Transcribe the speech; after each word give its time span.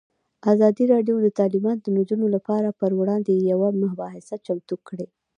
ازادي 0.53 0.83
راډیو 0.93 1.15
د 1.21 1.27
تعلیمات 1.39 1.77
د 1.81 1.87
نجونو 1.97 2.25
لپاره 2.35 2.69
پر 2.79 2.91
وړاندې 2.99 3.33
یوه 3.51 3.67
مباحثه 3.83 4.35
چمتو 4.45 4.75
کړې. 4.87 5.07